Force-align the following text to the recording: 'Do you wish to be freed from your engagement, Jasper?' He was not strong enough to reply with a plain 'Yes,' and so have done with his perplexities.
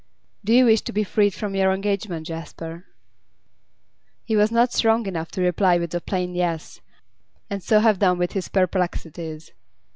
'Do 0.43 0.51
you 0.51 0.65
wish 0.65 0.81
to 0.81 0.91
be 0.91 1.03
freed 1.03 1.31
from 1.31 1.53
your 1.53 1.71
engagement, 1.71 2.25
Jasper?' 2.25 2.85
He 4.23 4.35
was 4.35 4.51
not 4.51 4.73
strong 4.73 5.05
enough 5.05 5.29
to 5.29 5.43
reply 5.43 5.77
with 5.77 5.93
a 5.93 6.01
plain 6.01 6.33
'Yes,' 6.33 6.81
and 7.51 7.61
so 7.61 7.81
have 7.81 7.99
done 7.99 8.17
with 8.17 8.31
his 8.31 8.47
perplexities. 8.47 9.51